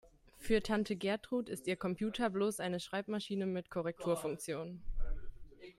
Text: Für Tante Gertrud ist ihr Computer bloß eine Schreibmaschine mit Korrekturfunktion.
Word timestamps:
Für 0.39 0.63
Tante 0.63 0.95
Gertrud 0.95 1.47
ist 1.47 1.67
ihr 1.67 1.75
Computer 1.75 2.31
bloß 2.31 2.59
eine 2.59 2.79
Schreibmaschine 2.79 3.45
mit 3.45 3.69
Korrekturfunktion. 3.69 4.81